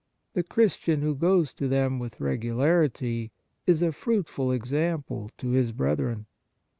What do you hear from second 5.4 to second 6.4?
his brethren.